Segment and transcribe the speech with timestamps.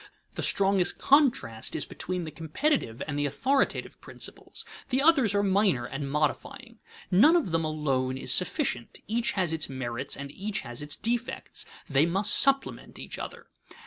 [0.33, 5.85] The strongest contrast is between the competitive and the authoritative principles; the others are minor
[5.85, 6.79] and modifying.
[7.11, 11.67] None of them alone is sufficient; each has its merits and each has its defects;
[11.87, 13.45] they must supplement each other.